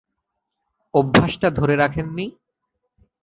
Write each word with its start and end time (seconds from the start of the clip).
অভ্যাসটা 0.93 1.47
ধরে 1.49 1.75
রাখেন 1.75 2.07
নি? 2.15 2.25